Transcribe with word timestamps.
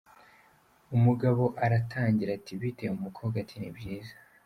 Umugabo 0.95 1.43
aratangira 1.65 2.31
ati 2.37 2.53
bite? 2.61 2.85
Umukobwa 2.97 3.35
ati 3.43 3.55
ni 3.57 3.71
byiza. 3.75 4.13